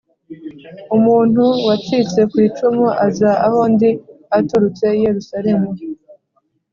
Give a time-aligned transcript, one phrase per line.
[0.95, 3.89] umuntu wacitse ku icumu aza aho ndi
[4.37, 5.69] aturutse i Yerusalemu